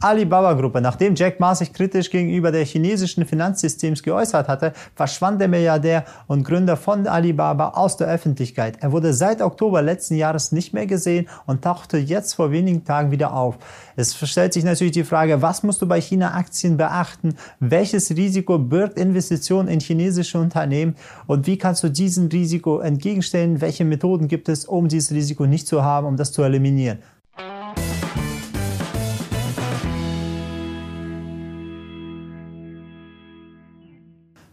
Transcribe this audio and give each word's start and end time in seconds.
Alibaba-Gruppe. 0.00 0.80
Nachdem 0.80 1.14
Jack 1.14 1.40
Ma 1.40 1.54
sich 1.54 1.72
kritisch 1.72 2.10
gegenüber 2.10 2.52
der 2.52 2.64
chinesischen 2.64 3.24
Finanzsystems 3.24 4.02
geäußert 4.02 4.48
hatte, 4.48 4.72
verschwand 4.94 5.40
der 5.40 5.48
Milliardär 5.48 6.04
und 6.26 6.44
Gründer 6.44 6.76
von 6.76 7.06
Alibaba 7.06 7.70
aus 7.70 7.96
der 7.96 8.08
Öffentlichkeit. 8.08 8.78
Er 8.80 8.92
wurde 8.92 9.12
seit 9.12 9.40
Oktober 9.42 9.82
letzten 9.82 10.16
Jahres 10.16 10.52
nicht 10.52 10.74
mehr 10.74 10.86
gesehen 10.86 11.28
und 11.46 11.62
tauchte 11.62 11.98
jetzt 11.98 12.34
vor 12.34 12.50
wenigen 12.50 12.84
Tagen 12.84 13.10
wieder 13.10 13.32
auf. 13.34 13.58
Es 13.96 14.14
stellt 14.14 14.52
sich 14.52 14.64
natürlich 14.64 14.92
die 14.92 15.04
Frage, 15.04 15.40
was 15.42 15.62
musst 15.62 15.80
du 15.80 15.86
bei 15.86 16.00
China-Aktien 16.00 16.76
beachten? 16.76 17.36
Welches 17.60 18.10
Risiko 18.10 18.58
birgt 18.58 18.98
Investitionen 18.98 19.68
in 19.68 19.80
chinesische 19.80 20.38
Unternehmen? 20.38 20.96
Und 21.26 21.46
wie 21.46 21.56
kannst 21.56 21.82
du 21.82 21.88
diesem 21.88 22.28
Risiko 22.28 22.80
entgegenstellen? 22.80 23.60
Welche 23.60 23.84
Methoden 23.84 24.28
gibt 24.28 24.48
es, 24.48 24.66
um 24.66 24.88
dieses 24.88 25.12
Risiko 25.12 25.46
nicht 25.46 25.66
zu 25.66 25.82
haben, 25.82 26.06
um 26.06 26.16
das 26.16 26.32
zu 26.32 26.42
eliminieren? 26.42 26.98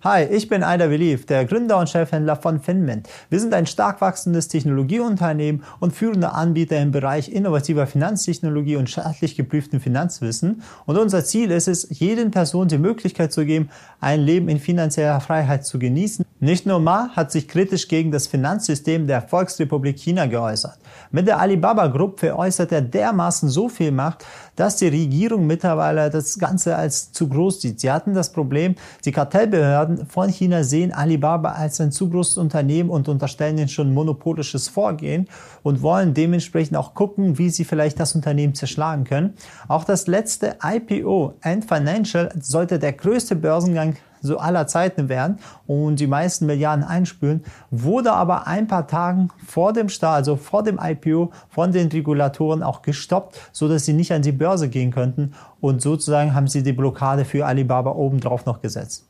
Hi, 0.04 0.26
ich 0.26 0.50
bin 0.50 0.64
Aida 0.64 0.88
Belief, 0.88 1.26
der 1.26 1.46
Gründer 1.46 1.78
und 1.78 1.88
Chefhändler 1.88 2.36
von 2.36 2.60
Finment. 2.60 3.08
Wir 3.30 3.40
sind 3.40 3.54
ein 3.54 3.66
stark 3.66 4.02
wachsendes 4.02 4.50
Technologieunternehmen 4.50 5.64
und 5.80 5.94
führende 5.94 6.34
Anbieter 6.34 6.78
im 6.82 6.92
Bereich 6.92 7.32
innovativer 7.32 7.88
Finanztechnologie 7.88 8.76
und 8.76 8.90
staatlich 8.90 9.38
geprüften 9.38 9.80
Finanzwissen. 9.80 10.62
Und 10.86 10.98
unser 10.98 11.24
Ziel 11.24 11.52
ist 11.52 11.70
es, 11.70 11.88
jeden 11.90 12.32
Person 12.32 12.68
die 12.68 12.80
Möglichkeit 12.80 13.32
zu 13.32 13.46
geben, 13.46 13.70
ein 14.02 14.20
Leben 14.20 14.50
in 14.50 14.60
finanzieller 14.60 15.22
Freiheit 15.22 15.66
zu 15.66 15.80
genießen. 15.80 16.26
Nicht 16.42 16.66
nur 16.66 16.82
Ma 16.82 17.08
hat 17.16 17.32
sich 17.32 17.48
kritisch 17.48 17.88
gegen 17.88 18.12
das 18.12 18.28
Finanzsystem 18.28 19.08
der 19.08 19.22
Volksrepublik 19.22 19.98
China 19.98 20.26
geäußert. 20.26 20.80
Mit 21.12 21.28
der 21.28 21.40
Alibaba 21.40 21.88
Group 21.88 22.20
veräußert 22.20 22.74
er 22.74 22.82
dermaßen 22.82 23.48
so 23.48 23.70
viel 23.70 23.94
Macht, 23.94 24.26
dass 24.56 24.78
die 24.78 24.88
Regierung 24.88 25.48
mittlerweile 25.48 26.10
das 26.10 26.38
Ganze 26.38 26.76
als 26.76 27.12
zu 27.12 27.28
groß 27.28 27.62
sieht. 27.62 27.80
Sie 27.80 27.92
hatten 27.92 28.14
das 28.14 28.32
Problem, 28.32 28.76
die 29.06 29.12
Kartellbehörden 29.12 30.06
von 30.08 30.30
China 30.30 30.64
sehen 30.64 30.92
Alibaba 30.92 31.54
als 31.54 31.82
ein 31.82 31.92
zu 31.92 32.10
großes 32.10 32.38
Unternehmen 32.38 32.90
und 32.90 33.08
unterstellen 33.08 33.58
ihnen 33.58 33.70
schon 33.70 33.94
monopolisches 33.94 34.68
Vorgehen 34.68 35.28
und 35.64 35.82
wollen 35.82 36.14
dementsprechend 36.14 36.78
auch 36.78 36.94
gucken, 36.94 37.38
wie 37.38 37.50
sie 37.50 37.66
vielleicht 37.66 38.00
das 38.00 38.16
Unternehmen 38.16 38.56
zerschlagen 38.56 39.04
können. 39.04 39.34
Auch 39.68 39.84
das 39.84 40.08
letzte 40.08 40.58
IPO, 40.64 41.36
Ant 41.42 41.66
Financial, 41.66 42.30
sollte 42.40 42.80
der 42.80 42.94
größte 42.94 43.36
Börsengang 43.36 43.96
so 44.24 44.40
aller 44.40 44.66
Zeiten 44.66 45.10
werden 45.10 45.38
und 45.68 46.00
die 46.00 46.08
meisten 46.08 46.48
Milliarden 46.48 46.84
einspülen, 46.84 47.44
wurde 47.70 48.14
aber 48.14 48.48
ein 48.48 48.68
paar 48.68 48.88
Tagen 48.88 49.30
vor 49.46 49.74
dem 49.74 49.90
Start, 49.90 50.16
also 50.16 50.38
vor 50.38 50.64
dem 50.64 50.80
IPO 50.82 51.32
von 51.50 51.72
den 51.72 51.90
Regulatoren 51.90 52.64
auch 52.64 52.82
gestoppt, 52.82 53.40
so 53.52 53.68
dass 53.68 53.86
sie 53.86 53.94
nicht 53.94 54.12
an 54.12 54.22
die 54.22 54.32
Börse 54.32 54.70
gehen 54.70 54.92
könnten 54.92 55.34
und 55.60 55.82
sozusagen 55.82 56.34
haben 56.34 56.48
sie 56.48 56.64
die 56.64 56.74
Blockade 56.74 57.26
für 57.26 57.46
Alibaba 57.46 57.92
obendrauf 57.92 58.46
noch 58.46 58.62
gesetzt. 58.62 59.06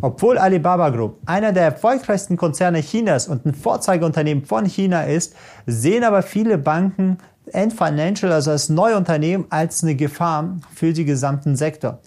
Obwohl 0.00 0.38
Alibaba 0.38 0.88
Group 0.88 1.18
einer 1.26 1.52
der 1.52 1.64
erfolgreichsten 1.64 2.38
Konzerne 2.38 2.80
Chinas 2.80 3.28
und 3.28 3.44
ein 3.44 3.54
Vorzeigeunternehmen 3.54 4.44
von 4.44 4.64
China 4.64 5.02
ist, 5.02 5.34
sehen 5.66 6.02
aber 6.02 6.22
viele 6.22 6.56
Banken 6.56 7.18
Ant 7.52 7.72
Financial, 7.72 8.32
also 8.32 8.52
das 8.52 8.68
neue 8.68 8.96
Unternehmen, 8.96 9.46
als 9.50 9.82
eine 9.82 9.94
Gefahr 9.94 10.56
für 10.74 10.92
den 10.92 11.06
gesamten 11.06 11.56
Sektor. 11.56 11.98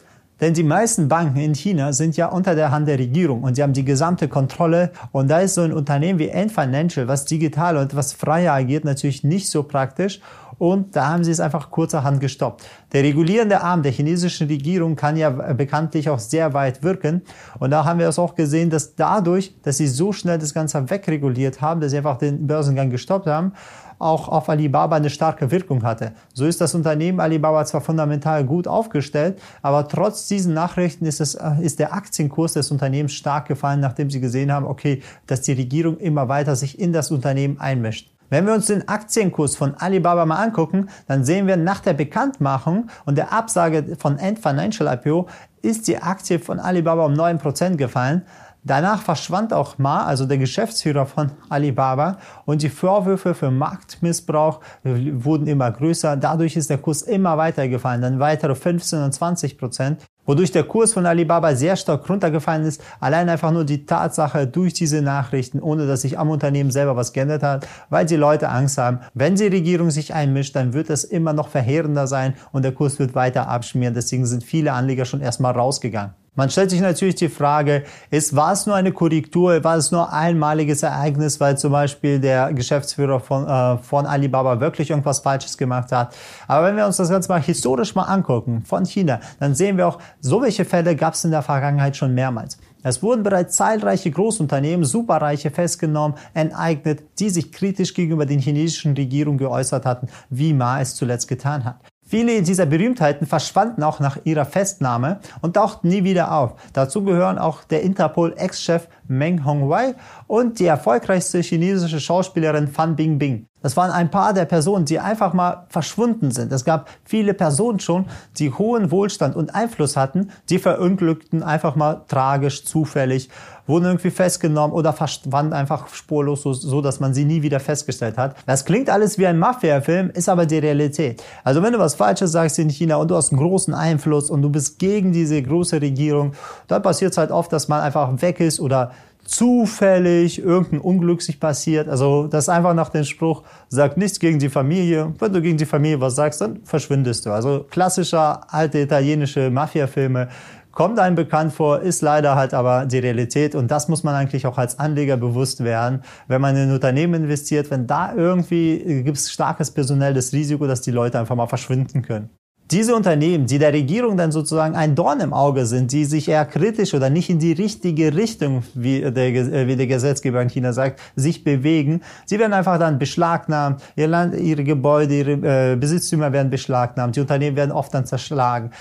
Denn 0.41 0.53
die 0.53 0.64
meisten 0.64 1.08
Banken 1.08 1.39
in 1.39 1.55
China 1.55 1.94
sind 1.94 2.17
ja 2.17 2.28
unter 2.28 2.55
der 2.55 2.72
Hand 2.72 2.88
der 2.88 3.00
Regierung 3.00 3.44
und 3.44 3.55
sie 3.55 3.64
haben 3.64 3.73
die 3.73 3.86
gesamte 3.86 4.28
Kontrolle. 4.28 4.91
Und 5.11 5.30
da 5.30 5.39
ist 5.39 5.55
so 5.55 5.61
ein 5.61 5.72
Unternehmen 5.72 6.19
wie 6.19 6.31
Ant 6.31 6.52
Financial, 6.52 7.08
was 7.08 7.25
digital 7.25 7.78
und 7.78 7.95
was 7.95 8.11
freier 8.11 8.53
agiert, 8.53 8.83
natürlich 8.83 9.23
nicht 9.23 9.50
so 9.50 9.63
praktisch. 9.63 10.19
Und 10.57 10.95
da 10.95 11.09
haben 11.09 11.23
sie 11.23 11.31
es 11.31 11.39
einfach 11.39 11.71
kurzerhand 11.71 12.19
gestoppt. 12.19 12.63
Der 12.93 13.03
regulierende 13.03 13.61
Arm 13.61 13.83
der 13.83 13.91
chinesischen 13.91 14.47
Regierung 14.47 14.95
kann 14.95 15.17
ja 15.17 15.29
bekanntlich 15.29 16.09
auch 16.09 16.19
sehr 16.19 16.53
weit 16.53 16.83
wirken. 16.83 17.21
Und 17.59 17.71
da 17.71 17.85
haben 17.85 17.99
wir 17.99 18.07
es 18.07 18.19
auch 18.19 18.35
gesehen, 18.35 18.69
dass 18.69 18.95
dadurch, 18.95 19.55
dass 19.63 19.77
sie 19.77 19.87
so 19.87 20.11
schnell 20.11 20.37
das 20.37 20.53
Ganze 20.53 20.89
wegreguliert 20.89 21.61
haben, 21.61 21.81
dass 21.81 21.91
sie 21.91 21.97
einfach 21.97 22.17
den 22.17 22.47
Börsengang 22.47 22.89
gestoppt 22.89 23.27
haben, 23.27 23.53
auch 23.99 24.27
auf 24.27 24.49
Alibaba 24.49 24.97
eine 24.97 25.09
starke 25.09 25.51
Wirkung 25.51 25.83
hatte. 25.83 26.13
So 26.33 26.45
ist 26.45 26.61
das 26.61 26.75
Unternehmen 26.75 27.19
Alibaba 27.19 27.65
zwar 27.65 27.81
fundamental 27.81 28.44
gut 28.44 28.67
aufgestellt, 28.67 29.41
aber 29.61 29.88
trotz 29.88 30.27
diesen 30.27 30.53
Nachrichten 30.53 31.05
ist, 31.05 31.21
es, 31.21 31.35
äh, 31.35 31.51
ist 31.61 31.79
der 31.79 31.94
Aktienkurs 31.94 32.53
des 32.53 32.71
Unternehmens 32.71 33.13
stark 33.13 33.47
gefallen, 33.47 33.79
nachdem 33.79 34.09
sie 34.09 34.19
gesehen 34.19 34.51
haben, 34.51 34.65
okay, 34.65 35.01
dass 35.27 35.41
die 35.41 35.53
Regierung 35.53 35.97
immer 35.97 36.27
weiter 36.27 36.55
sich 36.55 36.79
in 36.79 36.94
das 36.94 37.11
Unternehmen 37.11 37.59
einmischt. 37.59 38.14
Wenn 38.30 38.47
wir 38.47 38.53
uns 38.53 38.68
den 38.68 38.88
Aktienkurs 38.88 39.56
von 39.56 39.75
Alibaba 39.75 40.25
mal 40.25 40.44
angucken, 40.44 40.90
dann 41.08 41.24
sehen 41.24 41.47
wir 41.47 41.58
nach 41.58 41.80
der 41.80 41.94
Bekanntmachung 41.94 42.90
und 43.06 43.18
der 43.18 43.31
Absage 43.31 43.96
von 44.00 44.19
Ant 44.19 44.40
Financial 44.40 44.91
IPO 44.94 45.28
ist 45.62 45.88
die 45.88 45.97
Aktie 45.97 46.40
von 46.40 46.59
Alibaba 46.59 47.06
um 47.06 47.13
9% 47.13 47.75
gefallen. 47.75 48.24
Danach 48.68 49.03
verschwand 49.03 49.53
auch 49.53 49.78
Ma, 49.78 50.06
also 50.06 50.25
der 50.25 50.40
Geschäftsführer 50.40 51.06
von 51.06 51.31
Alibaba, 51.50 52.18
und 52.46 52.63
die 52.63 52.69
Vorwürfe 52.69 53.36
für 53.36 53.52
Marktmissbrauch 53.52 54.59
wurden 54.84 55.46
immer 55.46 55.69
größer. 55.69 56.18
Dadurch 56.18 56.56
ist 56.56 56.72
der 56.72 56.80
Kurs 56.80 57.03
immer 57.03 57.38
weiter 57.38 57.68
gefallen, 57.68 58.02
dann 58.02 58.19
weitere 58.19 58.56
15 58.56 59.03
und 59.03 59.12
20 59.12 59.59
Prozent, 59.59 60.02
wodurch 60.25 60.52
der 60.52 60.63
Kurs 60.63 60.94
von 60.94 61.06
Alibaba 61.06 61.56
sehr 61.56 61.75
stark 61.75 62.09
runtergefallen 62.09 62.66
ist. 62.66 62.81
Allein 63.00 63.30
einfach 63.30 63.52
nur 63.52 63.63
die 63.63 63.86
Tatsache 63.86 64.47
durch 64.47 64.74
diese 64.74 65.02
Nachrichten, 65.02 65.59
ohne 65.59 65.88
dass 65.88 66.02
sich 66.02 66.19
am 66.19 66.30
Unternehmen 66.30 66.72
selber 66.72 66.96
was 66.96 67.13
geändert 67.13 67.44
hat, 67.44 67.68
weil 67.90 68.06
die 68.06 68.16
Leute 68.16 68.50
Angst 68.50 68.78
haben, 68.78 69.00
wenn 69.13 69.36
die 69.36 69.47
Regierung 69.47 69.91
sich 69.91 70.13
einmischt, 70.13 70.56
dann 70.56 70.74
wird 70.74 70.90
es 70.90 71.03
immer 71.03 71.34
noch 71.34 71.50
verheerender 71.50 72.08
sein 72.08 72.34
und 72.52 72.63
der 72.63 72.72
Kurs 72.72 73.00
wird 73.00 73.16
weiter 73.16 73.47
abschmieren. 73.47 73.94
Deswegen 73.94 74.25
sind 74.25 74.44
viele 74.44 74.74
Anleger 74.74 75.06
schon 75.06 75.22
erstmal 75.22 75.53
rausgegangen. 75.53 76.13
Man 76.35 76.50
stellt 76.50 76.69
sich 76.69 76.81
natürlich 76.81 77.16
die 77.16 77.29
Frage, 77.29 77.84
ist, 78.12 78.35
war 78.35 78.51
es 78.51 78.66
nur 78.66 78.75
eine 78.75 78.91
Korrektur, 78.91 79.63
war 79.63 79.78
es 79.78 79.91
nur 79.91 80.12
ein 80.12 80.35
einmaliges 80.35 80.84
Ereignis, 80.84 81.40
weil 81.40 81.57
zum 81.57 81.72
Beispiel 81.72 82.19
der 82.19 82.51
Geschäftsführer 82.51 83.22
von, 83.22 83.47
äh, 83.47 83.78
von 83.78 84.06
Alibaba 84.06 84.59
wirklich 84.59 84.90
irgendwas 84.90 85.19
Falsches 85.19 85.57
gemacht 85.57 85.94
hat. 85.94 86.13
Aber 86.47 86.68
wenn 86.68 86.75
wir 86.75 86.85
uns 86.85 86.97
das 86.97 87.09
Ganze 87.09 87.29
mal 87.29 87.41
historisch 87.41 87.95
mal 87.95 88.03
angucken 88.03 88.63
von 88.66 88.85
China, 88.85 89.22
dann 89.40 89.56
sehen 89.56 89.78
wir 89.78 89.88
auch, 89.88 90.00
so 90.19 90.41
welche 90.41 90.66
Fälle 90.66 90.97
gab 90.97 91.13
es 91.13 91.24
in 91.24 91.31
der 91.31 91.41
Vergangenheit 91.41 91.95
schon 91.95 92.13
mehrmals. 92.13 92.57
Es 92.84 93.01
wurden 93.01 93.24
bereits 93.24 93.56
zahlreiche 93.56 94.12
Großunternehmen, 94.12 94.85
Superreiche 94.85 95.51
festgenommen, 95.51 96.18
enteignet, 96.34 97.01
die 97.18 97.29
sich 97.29 97.51
kritisch 97.51 97.94
gegenüber 97.94 98.25
den 98.25 98.40
chinesischen 98.40 98.94
Regierungen 98.94 99.38
geäußert 99.38 99.85
hatten, 99.85 100.07
wie 100.29 100.53
Ma 100.53 100.81
es 100.81 100.95
zuletzt 100.95 101.28
getan 101.28 101.63
hat. 101.63 101.78
Viele 102.15 102.41
dieser 102.43 102.65
Berühmtheiten 102.65 103.27
verschwanden 103.27 103.83
auch 103.83 103.99
nach 103.99 104.19
ihrer 104.23 104.45
Festnahme 104.45 105.19
und 105.41 105.55
tauchten 105.55 105.89
nie 105.89 106.05
wieder 106.05 106.31
auf. 106.31 106.53
Dazu 106.71 107.03
gehören 107.03 107.37
auch 107.37 107.65
der 107.65 107.81
Interpol-Ex-Chef 107.81 108.87
Meng 109.09 109.43
Hongwei 109.43 109.95
und 110.25 110.59
die 110.59 110.65
erfolgreichste 110.65 111.41
chinesische 111.41 111.99
Schauspielerin 111.99 112.69
Fan 112.69 112.95
Bingbing. 112.95 113.47
Das 113.65 113.75
waren 113.75 113.89
ein 113.89 114.11
paar 114.11 114.33
der 114.33 114.45
Personen, 114.45 114.85
die 114.85 114.99
einfach 114.99 115.33
mal 115.33 115.65
verschwunden 115.69 116.29
sind. 116.29 116.51
Es 116.51 116.65
gab 116.65 116.87
viele 117.03 117.33
Personen 117.33 117.79
schon, 117.79 118.05
die 118.37 118.51
hohen 118.51 118.91
Wohlstand 118.91 119.35
und 119.35 119.55
Einfluss 119.55 119.97
hatten, 119.97 120.29
die 120.49 120.59
verunglückten 120.59 121.41
einfach 121.41 121.75
mal 121.75 122.03
tragisch, 122.07 122.63
zufällig, 122.63 123.27
wurden 123.65 123.85
irgendwie 123.85 124.11
festgenommen 124.11 124.71
oder 124.71 124.93
verschwanden 124.93 125.53
einfach 125.53 125.87
spurlos, 125.87 126.43
so, 126.43 126.53
so 126.53 126.79
dass 126.81 126.99
man 126.99 127.15
sie 127.15 127.25
nie 127.25 127.41
wieder 127.41 127.59
festgestellt 127.59 128.19
hat. 128.19 128.35
Das 128.45 128.65
klingt 128.65 128.87
alles 128.87 129.17
wie 129.17 129.25
ein 129.25 129.39
Mafia-Film, 129.39 130.11
ist 130.11 130.29
aber 130.29 130.45
die 130.45 130.59
Realität. 130.59 131.23
Also 131.43 131.63
wenn 131.63 131.73
du 131.73 131.79
was 131.79 131.95
Falsches 131.95 132.33
sagst 132.33 132.59
in 132.59 132.69
China 132.69 132.97
und 132.97 133.09
du 133.09 133.15
hast 133.15 133.31
einen 133.31 133.41
großen 133.41 133.73
Einfluss 133.73 134.29
und 134.29 134.43
du 134.43 134.51
bist 134.51 134.77
gegen 134.77 135.11
diese 135.11 135.41
große 135.41 135.81
Regierung, 135.81 136.33
dann 136.67 136.83
passiert 136.83 137.13
es 137.13 137.17
halt 137.17 137.31
oft, 137.31 137.51
dass 137.51 137.67
man 137.67 137.81
einfach 137.81 138.21
weg 138.21 138.39
ist 138.41 138.59
oder 138.59 138.91
zufällig 139.25 140.40
irgendein 140.40 140.80
Unglück 140.80 141.22
sich 141.22 141.40
passiert. 141.40 141.90
Also 141.90 142.28
das 142.28 142.46
ist 142.46 142.50
einfach 142.50 142.74
nach 142.74 142.90
dem 142.90 143.03
Spruch, 143.03 143.44
sag 143.68 143.97
nichts 143.97 144.19
gegen 144.19 144.40
die 144.40 144.50
Familie. 144.50 145.13
Wenn 145.19 145.34
du 145.34 145.41
gegen 145.41 145.58
die 145.58 145.66
Familie 145.66 146.00
was 146.00 146.16
sagst, 146.16 146.41
dann 146.41 146.62
verschwindest 146.63 147.25
du. 147.25 147.31
Also 147.31 147.66
klassischer 147.69 148.53
alte 148.53 148.80
italienische 148.80 149.50
Mafia-Filme. 149.50 150.30
Kommt 150.72 151.00
einem 151.00 151.16
bekannt 151.16 151.54
vor, 151.54 151.80
ist 151.80 152.01
leider 152.01 152.36
halt 152.36 152.54
aber 152.54 152.86
die 152.86 153.00
Realität 153.00 153.56
und 153.56 153.72
das 153.72 153.88
muss 153.88 154.04
man 154.04 154.13
eigentlich 154.13 154.45
auch 154.45 154.57
als 154.57 154.77
Anleger 154.77 155.16
bewusst 155.16 155.63
werden. 155.63 156.01
Wenn 156.28 156.42
man 156.42 156.56
in 156.56 156.63
ein 156.63 156.74
Unternehmen 156.74 157.24
investiert, 157.24 157.71
wenn 157.71 157.88
da 157.88 158.13
irgendwie 158.13 159.04
gibt 159.04 159.18
es 159.18 159.31
starkes 159.31 159.71
personelles 159.71 160.33
Risiko, 160.33 160.68
dass 160.68 160.81
die 160.81 160.92
Leute 160.92 161.18
einfach 161.18 161.36
mal 161.36 161.48
verschwinden 161.48 162.01
können 162.01 162.30
diese 162.71 162.95
Unternehmen, 162.95 163.45
die 163.45 163.59
der 163.59 163.73
Regierung 163.73 164.17
dann 164.17 164.31
sozusagen 164.31 164.75
ein 164.75 164.95
Dorn 164.95 165.19
im 165.19 165.33
Auge 165.33 165.67
sind, 165.67 165.91
die 165.91 166.06
sich 166.06 166.27
eher 166.27 166.45
kritisch 166.45 166.95
oder 166.95 167.12
nicht 167.12 167.29
in 167.29 167.38
die 167.38 167.51
richtige 167.51 168.15
Richtung, 168.15 168.63
wie 168.73 169.01
der, 169.01 169.27
äh, 169.27 169.67
wie 169.67 169.75
der 169.75 169.85
Gesetzgeber 169.85 170.41
in 170.41 170.50
China 170.50 170.73
sagt, 170.73 171.00
sich 171.15 171.44
bewegen, 171.44 172.01
sie 172.25 172.39
werden 172.39 172.53
einfach 172.53 172.79
dann 172.79 172.97
beschlagnahmt, 172.97 173.83
ihr 173.95 174.07
Land, 174.07 174.35
ihre 174.35 174.63
Gebäude, 174.63 175.15
ihre 175.15 175.73
äh, 175.73 175.75
Besitztümer 175.75 176.33
werden 176.33 176.50
beschlagnahmt, 176.50 177.15
die 177.15 177.21
Unternehmen 177.21 177.56
werden 177.56 177.71
oft 177.71 177.94
dann 177.94 178.06
zerschlagen. 178.06 178.71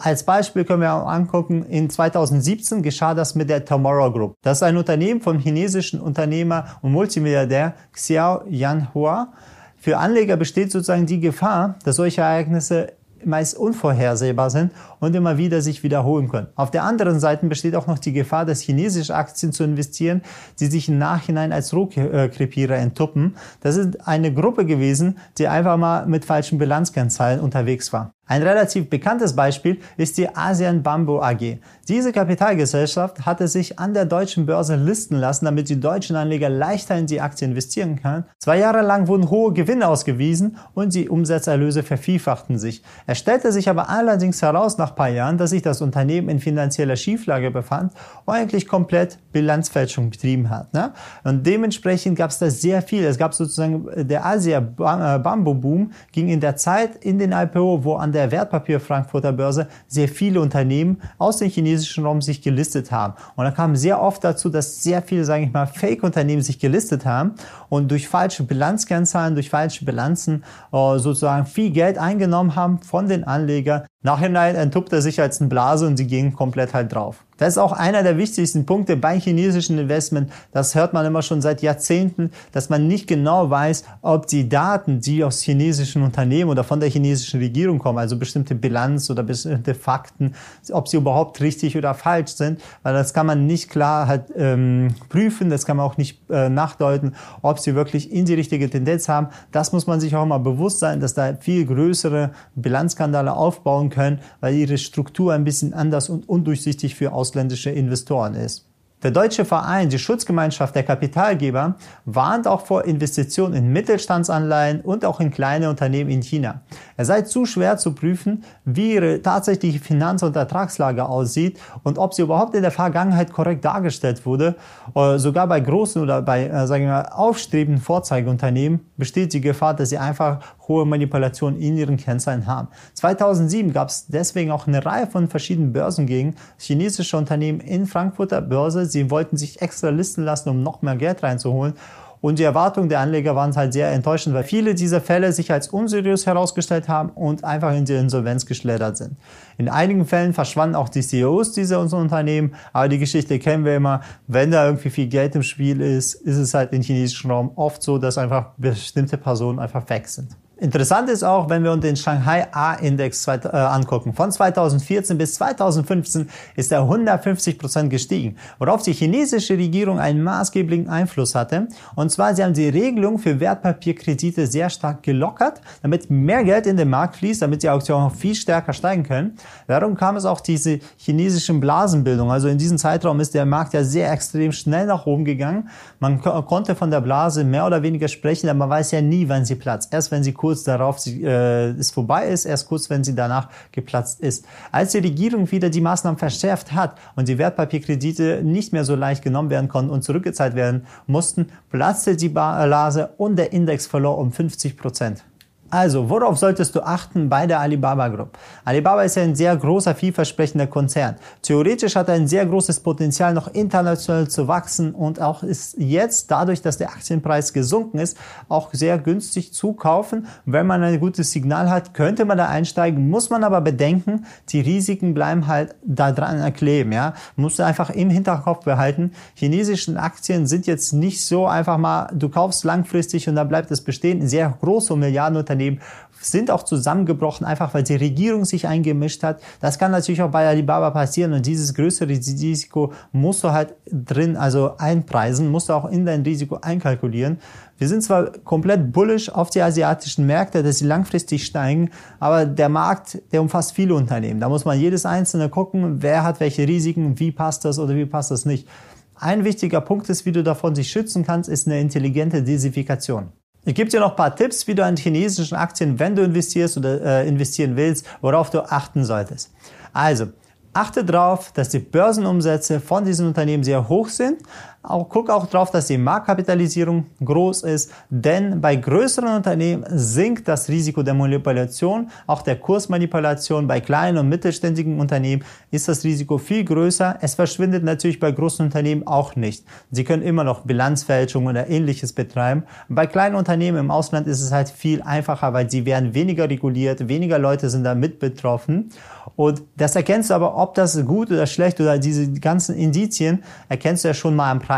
Als 0.00 0.24
Beispiel 0.24 0.64
können 0.64 0.82
wir 0.82 0.92
auch 0.92 1.06
angucken, 1.06 1.62
in 1.62 1.88
2017 1.90 2.82
geschah 2.82 3.14
das 3.14 3.36
mit 3.36 3.48
der 3.48 3.64
Tomorrow 3.64 4.12
Group. 4.12 4.34
Das 4.42 4.58
ist 4.58 4.62
ein 4.64 4.76
Unternehmen 4.76 5.20
vom 5.20 5.38
chinesischen 5.38 6.00
Unternehmer 6.00 6.78
und 6.82 6.90
Multimilliardär 6.92 7.74
Xiao 7.92 8.42
Yanhua. 8.48 9.32
Für 9.80 9.98
Anleger 9.98 10.36
besteht 10.36 10.72
sozusagen 10.72 11.06
die 11.06 11.20
Gefahr, 11.20 11.76
dass 11.84 11.96
solche 11.96 12.22
Ereignisse 12.22 12.97
meist 13.24 13.56
unvorhersehbar 13.56 14.50
sind 14.50 14.72
und 15.00 15.14
immer 15.14 15.38
wieder 15.38 15.62
sich 15.62 15.82
wiederholen 15.82 16.28
können. 16.28 16.48
Auf 16.54 16.70
der 16.70 16.84
anderen 16.84 17.20
Seite 17.20 17.46
besteht 17.46 17.74
auch 17.74 17.86
noch 17.86 17.98
die 17.98 18.12
Gefahr, 18.12 18.44
dass 18.44 18.60
chinesische 18.60 19.14
Aktien 19.14 19.52
zu 19.52 19.64
investieren, 19.64 20.22
die 20.60 20.66
sich 20.66 20.88
im 20.88 20.98
Nachhinein 20.98 21.52
als 21.52 21.72
Rohkrepierer 21.74 22.76
enttuppen. 22.76 23.36
Das 23.60 23.76
ist 23.76 24.06
eine 24.06 24.32
Gruppe 24.32 24.66
gewesen, 24.66 25.18
die 25.38 25.48
einfach 25.48 25.76
mal 25.76 26.06
mit 26.06 26.24
falschen 26.24 26.58
Bilanzkennzahlen 26.58 27.40
unterwegs 27.40 27.92
war. 27.92 28.12
Ein 28.28 28.42
relativ 28.42 28.90
bekanntes 28.90 29.34
Beispiel 29.34 29.78
ist 29.96 30.18
die 30.18 30.28
ASEAN 30.28 30.82
Bamboo 30.82 31.20
AG. 31.20 31.58
Diese 31.88 32.12
Kapitalgesellschaft 32.12 33.24
hatte 33.24 33.48
sich 33.48 33.78
an 33.78 33.94
der 33.94 34.04
deutschen 34.04 34.44
Börse 34.44 34.76
listen 34.76 35.16
lassen, 35.16 35.46
damit 35.46 35.70
die 35.70 35.80
deutschen 35.80 36.14
Anleger 36.14 36.50
leichter 36.50 36.96
in 36.96 37.06
die 37.06 37.22
Aktie 37.22 37.48
investieren 37.48 38.00
können. 38.00 38.24
Zwei 38.38 38.58
Jahre 38.58 38.82
lang 38.82 39.08
wurden 39.08 39.30
hohe 39.30 39.54
Gewinne 39.54 39.88
ausgewiesen 39.88 40.58
und 40.74 40.92
die 40.94 41.08
Umsatzerlöse 41.08 41.82
vervielfachten 41.82 42.58
sich. 42.58 42.82
Es 43.06 43.16
stellte 43.16 43.50
sich 43.50 43.70
aber 43.70 43.88
allerdings 43.88 44.42
heraus 44.42 44.76
nach 44.76 44.94
paar 44.94 45.08
Jahren, 45.08 45.38
dass 45.38 45.50
sich 45.50 45.62
das 45.62 45.80
Unternehmen 45.80 46.28
in 46.28 46.38
finanzieller 46.38 46.96
Schieflage 46.96 47.50
befand 47.50 47.94
und 48.26 48.34
eigentlich 48.34 48.68
komplett 48.68 49.18
Bilanzfälschung 49.32 50.10
betrieben 50.10 50.50
hat. 50.50 50.74
Ne? 50.74 50.92
Und 51.24 51.46
dementsprechend 51.46 52.18
gab 52.18 52.30
es 52.30 52.38
da 52.38 52.50
sehr 52.50 52.82
viel. 52.82 53.04
Es 53.04 53.16
gab 53.16 53.32
sozusagen 53.32 53.86
der 54.06 54.26
Asia 54.26 54.60
Bamboo 54.60 55.54
Boom 55.54 55.92
ging 56.12 56.28
in 56.28 56.40
der 56.40 56.56
Zeit 56.56 56.96
in 56.96 57.18
den 57.18 57.32
IPO, 57.32 57.84
wo 57.84 57.94
an 57.94 58.12
der 58.12 58.17
der 58.18 58.30
Wertpapier 58.32 58.80
Frankfurter 58.80 59.32
Börse 59.32 59.68
sehr 59.86 60.08
viele 60.08 60.40
Unternehmen 60.40 61.00
aus 61.18 61.38
dem 61.38 61.48
chinesischen 61.48 62.04
Raum 62.04 62.20
sich 62.20 62.42
gelistet 62.42 62.90
haben. 62.90 63.14
Und 63.36 63.44
da 63.44 63.50
kam 63.50 63.76
sehr 63.76 64.02
oft 64.02 64.24
dazu, 64.24 64.50
dass 64.50 64.82
sehr 64.82 65.02
viele, 65.02 65.24
sage 65.24 65.44
ich 65.44 65.52
mal, 65.52 65.66
Fake-Unternehmen 65.66 66.42
sich 66.42 66.58
gelistet 66.58 67.06
haben 67.06 67.34
und 67.68 67.90
durch 67.90 68.08
falsche 68.08 68.42
Bilanzkennzahlen, 68.42 69.34
durch 69.34 69.50
falsche 69.50 69.84
Bilanzen 69.84 70.42
äh, 70.72 70.98
sozusagen 70.98 71.46
viel 71.46 71.70
Geld 71.70 71.96
eingenommen 71.96 72.56
haben 72.56 72.80
von 72.80 73.08
den 73.08 73.24
Anlegern. 73.24 73.84
Nachhinein 74.02 74.54
entpuppt 74.54 74.92
er 74.92 75.02
sich 75.02 75.20
als 75.20 75.40
eine 75.40 75.48
Blase 75.48 75.84
und 75.86 75.96
sie 75.96 76.06
gingen 76.06 76.32
komplett 76.32 76.72
halt 76.72 76.94
drauf. 76.94 77.24
Das 77.38 77.50
ist 77.50 77.58
auch 77.58 77.72
einer 77.72 78.02
der 78.02 78.18
wichtigsten 78.18 78.66
Punkte 78.66 78.96
bei 78.96 79.18
chinesischen 79.18 79.78
Investment. 79.78 80.30
Das 80.52 80.74
hört 80.74 80.92
man 80.92 81.06
immer 81.06 81.22
schon 81.22 81.40
seit 81.40 81.62
Jahrzehnten, 81.62 82.30
dass 82.52 82.68
man 82.68 82.88
nicht 82.88 83.06
genau 83.06 83.48
weiß, 83.48 83.84
ob 84.02 84.26
die 84.26 84.48
Daten, 84.48 85.00
die 85.00 85.22
aus 85.22 85.40
chinesischen 85.40 86.02
Unternehmen 86.02 86.50
oder 86.50 86.64
von 86.64 86.80
der 86.80 86.88
chinesischen 86.90 87.38
Regierung 87.40 87.78
kommen, 87.78 87.98
also 87.98 88.18
bestimmte 88.18 88.56
Bilanz 88.56 89.08
oder 89.08 89.22
bestimmte 89.22 89.74
Fakten, 89.74 90.34
ob 90.72 90.88
sie 90.88 90.96
überhaupt 90.96 91.40
richtig 91.40 91.76
oder 91.76 91.94
falsch 91.94 92.32
sind, 92.32 92.60
weil 92.82 92.94
das 92.94 93.14
kann 93.14 93.26
man 93.26 93.46
nicht 93.46 93.70
klar 93.70 94.08
halt 94.08 94.24
ähm, 94.36 94.94
prüfen, 95.08 95.48
das 95.48 95.64
kann 95.64 95.76
man 95.76 95.86
auch 95.86 95.96
nicht 95.96 96.28
äh, 96.30 96.48
nachdeuten, 96.48 97.14
ob 97.42 97.60
sie 97.60 97.76
wirklich 97.76 98.12
in 98.12 98.24
die 98.24 98.34
richtige 98.34 98.68
Tendenz 98.68 99.08
haben. 99.08 99.28
Das 99.52 99.72
muss 99.72 99.86
man 99.86 100.00
sich 100.00 100.16
auch 100.16 100.24
immer 100.24 100.40
bewusst 100.40 100.80
sein, 100.80 100.98
dass 100.98 101.14
da 101.14 101.34
viel 101.34 101.66
größere 101.66 102.30
Bilanzskandale 102.56 103.32
aufbauen 103.32 103.87
können, 103.90 104.20
weil 104.40 104.54
ihre 104.54 104.76
Struktur 104.76 105.32
ein 105.34 105.44
bisschen 105.44 105.72
anders 105.72 106.08
und 106.08 106.28
undurchsichtig 106.28 106.96
für 106.96 107.12
aus 107.12 107.28
ausländische 107.28 107.70
Investoren 107.70 108.34
ist. 108.34 108.64
Der 109.04 109.12
deutsche 109.12 109.44
Verein, 109.44 109.88
die 109.90 109.98
Schutzgemeinschaft 109.98 110.74
der 110.74 110.82
Kapitalgeber, 110.82 111.76
warnt 112.04 112.48
auch 112.48 112.66
vor 112.66 112.84
Investitionen 112.84 113.54
in 113.54 113.72
Mittelstandsanleihen 113.72 114.80
und 114.80 115.04
auch 115.04 115.20
in 115.20 115.30
kleine 115.30 115.70
Unternehmen 115.70 116.10
in 116.10 116.20
China. 116.20 116.62
Es 116.96 117.06
sei 117.06 117.22
zu 117.22 117.46
schwer 117.46 117.76
zu 117.76 117.92
prüfen, 117.92 118.42
wie 118.64 118.94
ihre 118.94 119.22
tatsächliche 119.22 119.78
Finanz- 119.78 120.24
und 120.24 120.34
Ertragslage 120.34 121.04
aussieht 121.08 121.60
und 121.84 121.96
ob 121.96 122.12
sie 122.12 122.22
überhaupt 122.22 122.56
in 122.56 122.62
der 122.62 122.72
Vergangenheit 122.72 123.32
korrekt 123.32 123.64
dargestellt 123.64 124.26
wurde. 124.26 124.56
Äh, 124.96 125.18
sogar 125.18 125.46
bei 125.46 125.60
großen 125.60 126.02
oder 126.02 126.20
bei, 126.20 126.48
äh, 126.48 126.66
sagen 126.66 126.86
wir 126.86 126.90
mal, 126.90 127.08
aufstrebenden 127.12 127.80
Vorzeigeunternehmen 127.80 128.80
besteht 128.96 129.32
die 129.32 129.40
Gefahr, 129.40 129.74
dass 129.74 129.90
sie 129.90 129.98
einfach 129.98 130.40
hohe 130.68 130.84
Manipulationen 130.86 131.60
in 131.60 131.76
ihren 131.76 131.96
Kennzahlen 131.96 132.46
haben. 132.46 132.68
2007 132.94 133.72
gab 133.72 133.88
es 133.88 134.06
deswegen 134.06 134.50
auch 134.50 134.66
eine 134.66 134.84
Reihe 134.84 135.06
von 135.06 135.28
verschiedenen 135.28 135.72
Börsengängen 135.72 136.36
chinesische 136.58 137.16
Unternehmen 137.16 137.60
in 137.60 137.86
Frankfurter 137.86 138.40
Börse. 138.40 138.86
Sie 138.86 139.10
wollten 139.10 139.36
sich 139.36 139.62
extra 139.62 139.88
listen 139.88 140.24
lassen, 140.24 140.50
um 140.50 140.62
noch 140.62 140.82
mehr 140.82 140.96
Geld 140.96 141.22
reinzuholen. 141.22 141.74
Und 142.20 142.38
die 142.38 142.42
Erwartungen 142.42 142.88
der 142.88 143.00
Anleger 143.00 143.36
waren 143.36 143.54
halt 143.54 143.72
sehr 143.72 143.92
enttäuschend, 143.92 144.34
weil 144.34 144.42
viele 144.42 144.74
dieser 144.74 145.00
Fälle 145.00 145.32
sich 145.32 145.52
als 145.52 145.68
unseriös 145.68 146.26
herausgestellt 146.26 146.88
haben 146.88 147.10
und 147.10 147.44
einfach 147.44 147.72
in 147.74 147.84
die 147.84 147.94
Insolvenz 147.94 148.44
geschleddert 148.44 148.96
sind. 148.96 149.16
In 149.56 149.68
einigen 149.68 150.04
Fällen 150.04 150.32
verschwanden 150.32 150.74
auch 150.74 150.88
die 150.88 151.02
CEOs 151.02 151.52
dieser 151.52 151.80
Unternehmen, 151.80 152.54
aber 152.72 152.88
die 152.88 152.98
Geschichte 152.98 153.38
kennen 153.38 153.64
wir 153.64 153.76
immer. 153.76 154.00
Wenn 154.26 154.50
da 154.50 154.66
irgendwie 154.66 154.90
viel 154.90 155.06
Geld 155.06 155.36
im 155.36 155.42
Spiel 155.44 155.80
ist, 155.80 156.14
ist 156.14 156.38
es 156.38 156.54
halt 156.54 156.72
im 156.72 156.82
chinesischen 156.82 157.30
Raum 157.30 157.52
oft 157.54 157.82
so, 157.82 157.98
dass 157.98 158.18
einfach 158.18 158.50
bestimmte 158.56 159.16
Personen 159.16 159.60
einfach 159.60 159.88
weg 159.88 160.08
sind. 160.08 160.36
Interessant 160.60 161.08
ist 161.08 161.22
auch, 161.22 161.48
wenn 161.48 161.62
wir 161.62 161.70
uns 161.70 161.82
den 161.82 161.94
Shanghai 161.94 162.48
A-Index 162.50 163.28
äh, 163.28 163.46
angucken. 163.52 164.12
Von 164.12 164.32
2014 164.32 165.16
bis 165.16 165.34
2015 165.34 166.28
ist 166.56 166.72
er 166.72 166.80
150 166.80 167.58
Prozent 167.60 167.90
gestiegen, 167.90 168.36
worauf 168.58 168.82
die 168.82 168.92
chinesische 168.92 169.56
Regierung 169.56 170.00
einen 170.00 170.20
maßgeblichen 170.24 170.88
Einfluss 170.88 171.36
hatte. 171.36 171.68
Und 171.94 172.10
zwar, 172.10 172.34
sie 172.34 172.42
haben 172.42 172.54
die 172.54 172.68
Regelung 172.68 173.20
für 173.20 173.38
Wertpapierkredite 173.38 174.48
sehr 174.48 174.68
stark 174.68 175.04
gelockert, 175.04 175.60
damit 175.82 176.10
mehr 176.10 176.42
Geld 176.42 176.66
in 176.66 176.76
den 176.76 176.90
Markt 176.90 177.14
fließt, 177.16 177.40
damit 177.40 177.62
die 177.62 177.70
Auktionen 177.70 178.06
auch 178.06 178.14
viel 178.14 178.34
stärker 178.34 178.72
steigen 178.72 179.04
können. 179.04 179.36
Darum 179.68 179.94
kam 179.94 180.16
es 180.16 180.24
auch 180.24 180.40
diese 180.40 180.80
chinesischen 180.96 181.60
Blasenbildung. 181.60 182.32
Also 182.32 182.48
in 182.48 182.58
diesem 182.58 182.78
Zeitraum 182.78 183.20
ist 183.20 183.32
der 183.32 183.46
Markt 183.46 183.74
ja 183.74 183.84
sehr 183.84 184.10
extrem 184.10 184.50
schnell 184.50 184.86
nach 184.86 185.06
oben 185.06 185.24
gegangen. 185.24 185.68
Man 186.00 186.20
konnte 186.20 186.74
von 186.74 186.90
der 186.90 187.00
Blase 187.00 187.44
mehr 187.44 187.64
oder 187.64 187.84
weniger 187.84 188.08
sprechen, 188.08 188.48
aber 188.48 188.58
man 188.58 188.70
weiß 188.70 188.90
ja 188.90 189.00
nie, 189.00 189.28
wann 189.28 189.44
sie 189.44 189.54
platzt. 189.54 189.94
Erst 189.94 190.10
wenn 190.10 190.24
sie 190.24 190.32
kurz 190.48 190.64
darauf 190.64 190.98
sie, 190.98 191.22
äh, 191.22 191.78
es 191.78 191.90
vorbei 191.90 192.28
ist, 192.28 192.46
erst 192.46 192.68
kurz, 192.68 192.88
wenn 192.88 193.04
sie 193.04 193.14
danach 193.14 193.50
geplatzt 193.70 194.20
ist. 194.20 194.46
Als 194.72 194.92
die 194.92 194.98
Regierung 194.98 195.50
wieder 195.50 195.68
die 195.68 195.82
Maßnahmen 195.82 196.18
verschärft 196.18 196.72
hat 196.72 196.96
und 197.16 197.28
die 197.28 197.36
Wertpapierkredite 197.36 198.40
nicht 198.42 198.72
mehr 198.72 198.86
so 198.86 198.94
leicht 198.94 199.22
genommen 199.22 199.50
werden 199.50 199.68
konnten 199.68 199.90
und 199.90 200.04
zurückgezahlt 200.04 200.54
werden 200.54 200.86
mussten, 201.06 201.50
platzte 201.70 202.16
die 202.16 202.30
Blase 202.30 203.10
und 203.18 203.36
der 203.36 203.52
Index 203.52 203.86
verlor 203.86 204.16
um 204.16 204.32
50 204.32 204.78
Prozent. 204.78 205.22
Also, 205.70 206.08
worauf 206.08 206.38
solltest 206.38 206.74
du 206.74 206.80
achten 206.80 207.28
bei 207.28 207.46
der 207.46 207.60
Alibaba 207.60 208.08
Group? 208.08 208.38
Alibaba 208.64 209.02
ist 209.02 209.16
ja 209.16 209.22
ein 209.22 209.36
sehr 209.36 209.54
großer, 209.54 209.94
vielversprechender 209.94 210.66
Konzern. 210.66 211.16
Theoretisch 211.42 211.94
hat 211.94 212.08
er 212.08 212.14
ein 212.14 212.26
sehr 212.26 212.46
großes 212.46 212.80
Potenzial, 212.80 213.34
noch 213.34 213.48
international 213.48 214.28
zu 214.28 214.48
wachsen 214.48 214.94
und 214.94 215.20
auch 215.20 215.42
ist 215.42 215.76
jetzt, 215.76 216.30
dadurch, 216.30 216.62
dass 216.62 216.78
der 216.78 216.88
Aktienpreis 216.88 217.52
gesunken 217.52 217.98
ist, 217.98 218.16
auch 218.48 218.72
sehr 218.72 218.96
günstig 218.96 219.52
zu 219.52 219.74
kaufen. 219.74 220.26
Wenn 220.46 220.66
man 220.66 220.82
ein 220.82 221.00
gutes 221.00 221.32
Signal 221.32 221.68
hat, 221.68 221.92
könnte 221.92 222.24
man 222.24 222.38
da 222.38 222.48
einsteigen, 222.48 223.10
muss 223.10 223.28
man 223.28 223.44
aber 223.44 223.60
bedenken, 223.60 224.24
die 224.48 224.60
Risiken 224.60 225.12
bleiben 225.12 225.48
halt 225.48 225.74
da 225.84 226.12
dran 226.12 226.38
erkleben, 226.38 226.92
ja. 226.92 227.12
Man 227.36 227.44
muss 227.44 227.60
einfach 227.60 227.90
im 227.90 228.08
Hinterkopf 228.08 228.64
behalten, 228.64 229.12
chinesischen 229.34 229.98
Aktien 229.98 230.46
sind 230.46 230.66
jetzt 230.66 230.94
nicht 230.94 231.26
so 231.26 231.46
einfach 231.46 231.76
mal, 231.76 232.08
du 232.14 232.30
kaufst 232.30 232.64
langfristig 232.64 233.28
und 233.28 233.36
dann 233.36 233.48
bleibt 233.48 233.70
es 233.70 233.82
bestehen. 233.82 234.26
Sehr 234.26 234.56
große 234.62 234.96
Milliardenunternehmen 234.96 235.57
Unternehmen 235.58 235.80
sind 236.20 236.50
auch 236.50 236.64
zusammengebrochen, 236.64 237.46
einfach 237.46 237.74
weil 237.74 237.84
die 237.84 237.94
Regierung 237.94 238.44
sich 238.44 238.66
eingemischt 238.66 239.22
hat. 239.22 239.40
Das 239.60 239.78
kann 239.78 239.92
natürlich 239.92 240.20
auch 240.20 240.30
bei 240.30 240.48
Alibaba 240.48 240.90
passieren 240.90 241.32
und 241.32 241.46
dieses 241.46 241.74
größere 241.74 242.08
Risiko 242.08 242.92
musst 243.12 243.44
du 243.44 243.52
halt 243.52 243.74
drin, 243.86 244.36
also 244.36 244.76
einpreisen, 244.78 245.48
musst 245.48 245.68
du 245.68 245.74
auch 245.74 245.84
in 245.84 246.04
dein 246.04 246.22
Risiko 246.22 246.58
einkalkulieren. 246.60 247.38
Wir 247.78 247.86
sind 247.86 248.02
zwar 248.02 248.32
komplett 248.42 248.92
bullish 248.92 249.28
auf 249.30 249.50
die 249.50 249.62
asiatischen 249.62 250.26
Märkte, 250.26 250.64
dass 250.64 250.78
sie 250.78 250.86
langfristig 250.86 251.46
steigen, 251.46 251.90
aber 252.18 252.46
der 252.46 252.68
Markt, 252.68 253.22
der 253.30 253.40
umfasst 253.40 253.72
viele 253.72 253.94
Unternehmen. 253.94 254.40
Da 254.40 254.48
muss 254.48 254.64
man 254.64 254.78
jedes 254.78 255.06
einzelne 255.06 255.48
gucken, 255.48 256.02
wer 256.02 256.24
hat 256.24 256.40
welche 256.40 256.66
Risiken, 256.66 257.20
wie 257.20 257.30
passt 257.30 257.64
das 257.64 257.78
oder 257.78 257.94
wie 257.94 258.06
passt 258.06 258.32
das 258.32 258.44
nicht. 258.44 258.66
Ein 259.14 259.44
wichtiger 259.44 259.80
Punkt 259.80 260.08
ist, 260.08 260.26
wie 260.26 260.32
du 260.32 260.42
davon 260.42 260.74
sich 260.74 260.90
schützen 260.90 261.24
kannst, 261.24 261.48
ist 261.48 261.68
eine 261.68 261.80
intelligente 261.80 262.42
Diversifikation. 262.42 263.28
Ich 263.68 263.74
gebe 263.74 263.90
dir 263.90 264.00
noch 264.00 264.12
ein 264.12 264.16
paar 264.16 264.34
Tipps, 264.34 264.66
wie 264.66 264.74
du 264.74 264.82
an 264.82 264.96
chinesischen 264.96 265.54
Aktien, 265.54 265.98
wenn 265.98 266.16
du 266.16 266.22
investierst 266.22 266.78
oder 266.78 267.02
äh, 267.02 267.28
investieren 267.28 267.76
willst, 267.76 268.06
worauf 268.22 268.48
du 268.48 268.62
achten 268.62 269.04
solltest. 269.04 269.52
Also, 269.92 270.28
Achte 270.74 271.04
darauf, 271.04 271.50
dass 271.52 271.70
die 271.70 271.80
Börsenumsätze 271.80 272.78
von 272.78 273.04
diesen 273.04 273.26
Unternehmen 273.26 273.64
sehr 273.64 273.88
hoch 273.88 274.08
sind. 274.08 274.42
Auch, 274.88 275.10
guck 275.10 275.28
auch 275.28 275.44
darauf, 275.44 275.70
dass 275.70 275.88
die 275.88 275.98
Marktkapitalisierung 275.98 277.04
groß 277.22 277.64
ist, 277.64 277.92
denn 278.08 278.62
bei 278.62 278.74
größeren 278.74 279.36
Unternehmen 279.36 279.84
sinkt 279.90 280.48
das 280.48 280.70
Risiko 280.70 281.02
der 281.02 281.12
Manipulation, 281.12 282.08
auch 282.26 282.40
der 282.40 282.56
Kursmanipulation. 282.56 283.66
Bei 283.66 283.80
kleinen 283.80 284.16
und 284.16 284.30
mittelständigen 284.30 284.98
Unternehmen 284.98 285.44
ist 285.70 285.88
das 285.88 286.04
Risiko 286.04 286.38
viel 286.38 286.64
größer. 286.64 287.18
Es 287.20 287.34
verschwindet 287.34 287.84
natürlich 287.84 288.18
bei 288.18 288.32
großen 288.32 288.64
Unternehmen 288.64 289.06
auch 289.06 289.36
nicht. 289.36 289.66
Sie 289.90 290.04
können 290.04 290.22
immer 290.22 290.42
noch 290.42 290.62
Bilanzfälschung 290.62 291.44
oder 291.44 291.68
ähnliches 291.68 292.14
betreiben. 292.14 292.62
Bei 292.88 293.06
kleinen 293.06 293.34
Unternehmen 293.34 293.76
im 293.76 293.90
Ausland 293.90 294.26
ist 294.26 294.40
es 294.40 294.52
halt 294.52 294.70
viel 294.70 295.02
einfacher, 295.02 295.52
weil 295.52 295.70
sie 295.70 295.84
werden 295.84 296.14
weniger 296.14 296.48
reguliert, 296.48 297.08
weniger 297.08 297.38
Leute 297.38 297.68
sind 297.68 297.84
da 297.84 297.94
mit 297.94 298.20
betroffen. 298.20 298.90
Und 299.36 299.62
das 299.76 299.94
erkennst 299.94 300.30
du 300.30 300.34
aber, 300.34 300.56
ob 300.56 300.74
das 300.74 301.04
gut 301.04 301.30
oder 301.30 301.46
schlecht 301.46 301.78
oder 301.80 301.98
diese 301.98 302.32
ganzen 302.32 302.74
Indizien, 302.74 303.44
erkennst 303.68 304.04
du 304.04 304.08
ja 304.08 304.14
schon 304.14 304.34
mal 304.34 304.50
am 304.50 304.60
Preis. 304.60 304.77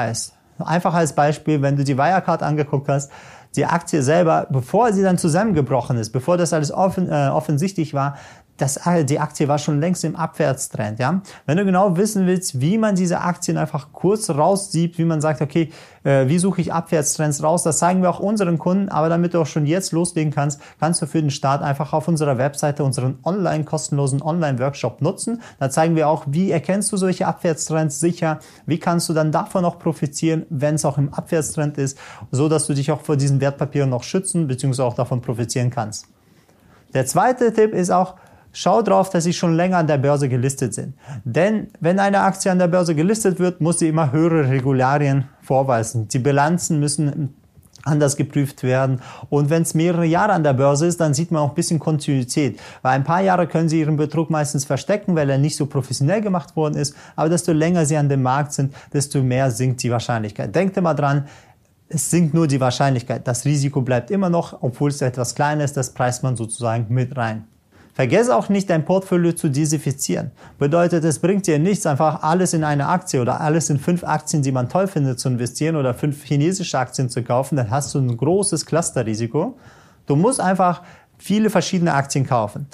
Einfach 0.58 0.94
als 0.94 1.14
Beispiel, 1.14 1.62
wenn 1.62 1.76
du 1.76 1.84
die 1.84 1.96
Wirecard 1.96 2.42
angeguckt 2.42 2.88
hast, 2.88 3.10
die 3.56 3.66
Aktie 3.66 4.02
selber, 4.02 4.46
bevor 4.50 4.92
sie 4.92 5.02
dann 5.02 5.18
zusammengebrochen 5.18 5.96
ist, 5.96 6.10
bevor 6.10 6.36
das 6.36 6.52
alles 6.52 6.70
offen, 6.70 7.10
äh, 7.10 7.28
offensichtlich 7.28 7.94
war, 7.94 8.16
das, 8.60 8.80
die 9.04 9.18
Aktie 9.18 9.48
war 9.48 9.58
schon 9.58 9.80
längst 9.80 10.04
im 10.04 10.16
Abwärtstrend. 10.16 10.98
Ja? 10.98 11.22
Wenn 11.46 11.56
du 11.56 11.64
genau 11.64 11.96
wissen 11.96 12.26
willst, 12.26 12.60
wie 12.60 12.78
man 12.78 12.94
diese 12.94 13.20
Aktien 13.20 13.56
einfach 13.56 13.92
kurz 13.92 14.28
raussieht, 14.30 14.98
wie 14.98 15.04
man 15.04 15.20
sagt, 15.20 15.40
okay, 15.40 15.70
äh, 16.04 16.28
wie 16.28 16.38
suche 16.38 16.60
ich 16.60 16.72
Abwärtstrends 16.72 17.42
raus, 17.42 17.62
das 17.62 17.78
zeigen 17.78 18.02
wir 18.02 18.10
auch 18.10 18.20
unseren 18.20 18.58
Kunden. 18.58 18.88
Aber 18.88 19.08
damit 19.08 19.34
du 19.34 19.40
auch 19.40 19.46
schon 19.46 19.66
jetzt 19.66 19.92
loslegen 19.92 20.32
kannst, 20.32 20.60
kannst 20.78 21.00
du 21.00 21.06
für 21.06 21.20
den 21.20 21.30
Start 21.30 21.62
einfach 21.62 21.92
auf 21.92 22.08
unserer 22.08 22.38
Webseite 22.38 22.84
unseren 22.84 23.18
online 23.24 23.64
kostenlosen 23.64 24.22
Online-Workshop 24.22 25.00
nutzen. 25.00 25.40
Da 25.58 25.70
zeigen 25.70 25.96
wir 25.96 26.08
auch, 26.08 26.24
wie 26.26 26.50
erkennst 26.50 26.92
du 26.92 26.96
solche 26.96 27.26
Abwärtstrends 27.26 28.00
sicher, 28.00 28.40
wie 28.66 28.78
kannst 28.78 29.08
du 29.08 29.14
dann 29.14 29.32
davon 29.32 29.64
auch 29.64 29.78
profitieren, 29.78 30.46
wenn 30.50 30.74
es 30.74 30.84
auch 30.84 30.98
im 30.98 31.12
Abwärtstrend 31.12 31.78
ist, 31.78 31.98
so 32.30 32.48
dass 32.48 32.66
du 32.66 32.74
dich 32.74 32.90
auch 32.90 33.00
vor 33.00 33.16
diesen 33.16 33.40
Wertpapieren 33.40 33.90
noch 33.90 34.02
schützen 34.02 34.46
bzw. 34.46 34.82
auch 34.82 34.94
davon 34.94 35.22
profitieren 35.22 35.70
kannst. 35.70 36.06
Der 36.94 37.06
zweite 37.06 37.52
Tipp 37.52 37.72
ist 37.72 37.90
auch, 37.90 38.16
Schau 38.52 38.82
drauf, 38.82 39.10
dass 39.10 39.24
sie 39.24 39.32
schon 39.32 39.54
länger 39.54 39.78
an 39.78 39.86
der 39.86 39.98
Börse 39.98 40.28
gelistet 40.28 40.74
sind. 40.74 40.94
Denn 41.24 41.68
wenn 41.80 41.98
eine 42.00 42.20
Aktie 42.20 42.50
an 42.50 42.58
der 42.58 42.68
Börse 42.68 42.94
gelistet 42.94 43.38
wird, 43.38 43.60
muss 43.60 43.78
sie 43.78 43.88
immer 43.88 44.12
höhere 44.12 44.48
Regularien 44.48 45.28
vorweisen. 45.42 46.08
Die 46.08 46.18
Bilanzen 46.18 46.80
müssen 46.80 47.34
anders 47.84 48.16
geprüft 48.16 48.62
werden. 48.62 49.00
Und 49.28 49.50
wenn 49.50 49.62
es 49.62 49.74
mehrere 49.74 50.04
Jahre 50.04 50.32
an 50.32 50.42
der 50.42 50.52
Börse 50.52 50.86
ist, 50.86 51.00
dann 51.00 51.14
sieht 51.14 51.30
man 51.30 51.42
auch 51.42 51.50
ein 51.50 51.54
bisschen 51.54 51.78
Kontinuität. 51.78 52.60
Weil 52.82 52.92
ein 52.92 53.04
paar 53.04 53.22
Jahre 53.22 53.46
können 53.46 53.68
sie 53.68 53.80
ihren 53.80 53.96
Betrug 53.96 54.30
meistens 54.30 54.64
verstecken, 54.64 55.14
weil 55.16 55.30
er 55.30 55.38
nicht 55.38 55.56
so 55.56 55.66
professionell 55.66 56.20
gemacht 56.20 56.56
worden 56.56 56.74
ist. 56.74 56.94
Aber 57.16 57.28
desto 57.28 57.52
länger 57.52 57.86
sie 57.86 57.96
an 57.96 58.08
dem 58.08 58.22
Markt 58.22 58.52
sind, 58.52 58.74
desto 58.92 59.22
mehr 59.22 59.50
sinkt 59.50 59.82
die 59.82 59.90
Wahrscheinlichkeit. 59.90 60.54
Denkt 60.54 60.76
immer 60.76 60.94
dran, 60.94 61.26
es 61.88 62.10
sinkt 62.10 62.34
nur 62.34 62.46
die 62.46 62.60
Wahrscheinlichkeit. 62.60 63.26
Das 63.26 63.44
Risiko 63.44 63.80
bleibt 63.80 64.10
immer 64.10 64.30
noch, 64.30 64.62
obwohl 64.62 64.90
es 64.90 65.00
etwas 65.02 65.34
kleiner 65.34 65.64
ist, 65.64 65.76
das 65.76 65.90
preist 65.90 66.22
man 66.22 66.36
sozusagen 66.36 66.86
mit 66.88 67.16
rein. 67.16 67.44
Vergesse 67.94 68.34
auch 68.34 68.48
nicht, 68.48 68.70
dein 68.70 68.84
Portfolio 68.84 69.32
zu 69.32 69.48
diversifizieren. 69.48 70.30
Bedeutet, 70.58 71.04
es 71.04 71.18
bringt 71.18 71.46
dir 71.46 71.58
nichts, 71.58 71.86
einfach 71.86 72.22
alles 72.22 72.54
in 72.54 72.64
eine 72.64 72.88
Aktie 72.88 73.20
oder 73.20 73.40
alles 73.40 73.68
in 73.68 73.78
fünf 73.78 74.04
Aktien, 74.04 74.42
die 74.42 74.52
man 74.52 74.68
toll 74.68 74.86
findet, 74.86 75.18
zu 75.18 75.28
investieren 75.28 75.76
oder 75.76 75.92
fünf 75.92 76.24
chinesische 76.24 76.78
Aktien 76.78 77.08
zu 77.08 77.22
kaufen. 77.22 77.56
Dann 77.56 77.70
hast 77.70 77.94
du 77.94 77.98
ein 77.98 78.16
großes 78.16 78.64
Clusterrisiko. 78.64 79.58
Du 80.06 80.16
musst 80.16 80.40
einfach 80.40 80.82
viele 81.18 81.50
verschiedene 81.50 81.92
Aktien 81.94 82.26
kaufen. 82.26 82.66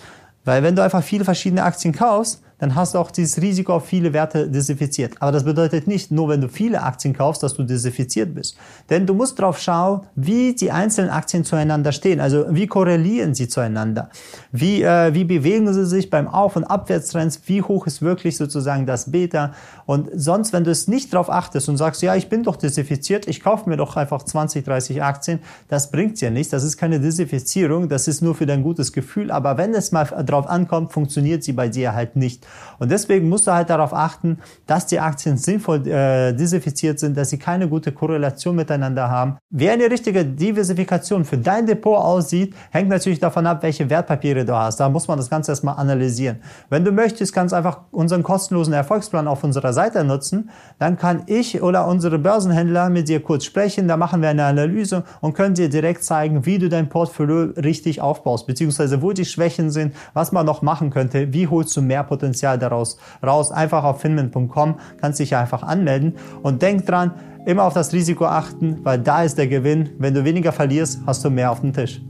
Weil 0.45 0.63
wenn 0.63 0.77
du 0.77 0.83
einfach 0.83 1.03
viele 1.03 1.25
verschiedene 1.25 1.65
Aktien 1.65 1.93
kaufst, 1.93 2.43
dann 2.59 2.75
hast 2.75 2.95
du 2.95 2.99
auch 2.99 3.11
dieses 3.11 3.41
Risiko 3.43 3.75
auf 3.75 3.87
viele 3.87 4.13
Werte 4.13 4.47
diversifiziert. 4.47 5.15
Aber 5.21 5.33
das 5.33 5.45
bedeutet 5.45 5.87
nicht, 5.87 6.11
nur 6.11 6.29
wenn 6.31 6.41
du 6.41 6.49
viele 6.49 6.83
Aktien 6.83 7.15
kaufst, 7.15 7.43
dass 7.43 7.55
du 7.55 7.63
diversifiziert 7.63 8.35
bist. 8.35 8.57
Denn 8.89 9.07
du 9.07 9.13
musst 9.13 9.39
drauf 9.39 9.59
schauen, 9.59 10.07
wie 10.15 10.55
die 10.55 10.71
einzelnen 10.71 11.11
Aktien 11.11 11.45
zueinander 11.45 11.93
stehen. 11.93 12.21
Also 12.21 12.47
wie 12.51 12.67
korrelieren 12.67 13.35
sie 13.35 13.49
zueinander? 13.49 14.09
Wie, 14.53 14.83
äh, 14.83 15.13
wie 15.13 15.25
bewegen 15.25 15.73
sie 15.73 15.85
sich 15.85 16.09
beim 16.09 16.29
Auf- 16.29 16.57
und 16.57 16.65
Abwärtstrends? 16.65 17.43
Wie 17.47 17.61
hoch 17.61 17.87
ist 17.87 18.01
wirklich 18.01 18.39
sozusagen 18.39 18.87
das 18.87 19.11
Beta? 19.11 19.53
Und 19.85 20.09
sonst, 20.15 20.53
wenn 20.53 20.65
du 20.65 20.71
es 20.71 20.89
nicht 20.89 21.13
drauf 21.13 21.31
achtest 21.31 21.69
und 21.69 21.77
sagst, 21.77 22.03
ja, 22.03 22.17
ich 22.17 22.29
bin 22.29 22.43
doch 22.43 22.57
diversifiziert, 22.57 23.29
ich 23.29 23.43
kaufe 23.43 23.69
mir 23.69 23.77
doch 23.77 23.97
einfach 23.97 24.23
20, 24.23 24.65
30 24.65 25.03
Aktien, 25.03 25.41
das 25.69 25.91
bringt 25.91 26.21
dir 26.21 26.31
nichts. 26.31 26.51
Das 26.51 26.65
ist 26.65 26.79
keine 26.79 26.99
Diversifizierung, 26.99 27.89
das 27.89 28.09
ist 28.09 28.23
nur 28.23 28.35
für 28.35 28.47
dein 28.47 28.63
gutes 28.63 28.93
Gefühl. 28.93 29.31
Aber 29.31 29.59
wenn 29.59 29.75
es 29.75 29.93
mal 29.93 30.05
drauf 30.05 30.49
ankommt, 30.49 30.93
funktioniert 30.93 31.45
sie 31.45 31.53
bei 31.53 31.69
dir 31.69 31.95
halt 31.95 32.17
nicht. 32.17 32.46
Und 32.79 32.91
deswegen 32.91 33.29
musst 33.29 33.47
du 33.47 33.53
halt 33.53 33.71
darauf 33.71 33.95
achten, 33.95 34.39
dass 34.67 34.87
die 34.87 35.01
Aktien 35.01 35.37
sinnvoll 35.37 35.87
äh, 35.87 36.33
diversifiziert 36.33 36.99
sind, 36.99 37.17
dass 37.17 37.31
sie 37.31 37.39
keine 37.39 37.69
gute 37.69 37.93
Korrelation 37.93 38.57
miteinander 38.57 39.09
haben. 39.11 39.39
Wie 39.51 39.69
eine 39.69 39.91
richtige 39.91 40.25
Diversifikation 40.25 41.25
für 41.25 41.39
dein 41.39 41.67
Depot 41.67 41.97
aussieht, 41.97 42.55
hängt 42.71 42.89
natürlich 42.89 43.19
davon 43.19 43.47
ab, 43.47 43.63
welche 43.63 43.89
Wertpapiere 43.89 44.45
du 44.45 44.55
hast. 44.55 44.81
Da 44.81 44.89
muss 44.89 45.09
man 45.09 45.19
das 45.19 45.31
Ganze 45.31 45.53
erstmal 45.53 45.77
analysieren. 45.77 46.39
Wenn 46.69 46.85
du 46.85 46.93
möchtest, 46.93 47.33
kannst 47.33 47.55
einfach 47.55 47.81
unseren 47.91 48.23
kostenlosen 48.23 48.73
Erfolgsplan 48.73 49.29
auf 49.29 49.45
unserer 49.45 49.73
Seite 49.73 50.05
nutzen. 50.05 50.51
Dann 50.79 50.97
kann 50.97 51.23
ich 51.27 51.63
oder 51.63 51.87
unsere 51.87 52.19
Börsenhändler 52.19 52.91
mit 52.91 53.09
dir 53.09 53.21
kurz 53.21 53.45
sprechen. 53.45 53.89
Da 53.89 53.97
machen 53.97 54.23
wir 54.23 54.29
eine 54.29 54.45
Analyse 54.45 55.05
und 55.21 55.35
können 55.35 55.55
dir 55.55 55.69
direkt 55.69 56.05
zeigen, 56.05 56.47
wie 56.47 56.59
du 56.59 56.69
dein 56.69 56.89
Portfolio 56.89 57.53
richtig 57.57 58.01
aufbaust, 58.01 58.47
beziehungsweise 58.47 59.03
wo 59.03 59.13
die 59.13 59.25
Schwächen 59.25 59.71
sind, 59.71 59.95
was 60.15 60.33
man 60.33 60.47
noch 60.47 60.63
machen 60.63 60.91
könnte, 60.91 61.33
wie 61.33 61.47
holst 61.47 61.77
du 61.77 61.83
mehr 61.83 62.05
Potenzial 62.05 62.36
Potenzial 62.37 62.59
daraus 62.59 62.99
raus. 63.25 63.51
Einfach 63.51 63.85
auf 63.85 64.01
finman.com 64.01 64.77
kannst 65.01 65.21
dich 65.21 65.35
einfach 65.35 65.63
anmelden 65.63 66.17
und 66.43 66.61
denk 66.61 66.85
dran, 66.85 67.13
immer 67.47 67.65
auf 67.65 67.73
das 67.73 67.93
Risiko 67.93 68.27
achten, 68.27 68.85
weil 68.85 68.99
da 68.99 69.23
ist 69.23 69.39
der 69.39 69.49
Gewinn. 69.49 69.91
Wenn 69.99 70.13
du 70.13 70.25
weniger 70.25 70.53
verlierst, 70.53 71.01
hast 71.07 71.25
du 71.25 71.31
mehr 71.31 71.51
auf 71.51 71.61
dem 71.61 71.73
Tisch. 71.73 72.03